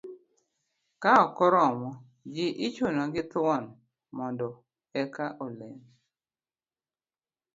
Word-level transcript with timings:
ka 1.01 1.11
ok 1.25 1.37
oromo, 1.45 1.89
ji 2.33 2.45
ichuno 2.67 3.03
gi 3.13 3.23
thuon 3.31 3.63
mondo 4.17 4.47
eka 5.01 5.25
olem 5.45 5.77